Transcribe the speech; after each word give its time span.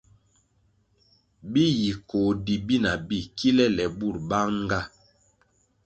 Bi 1.51 1.65
yi 1.79 1.91
koh 2.09 2.31
di 2.45 2.55
bina 2.67 2.91
bi 3.07 3.17
kilè 3.37 3.65
lè 3.77 3.85
burʼ 3.97 4.17
banʼnga. 4.29 4.79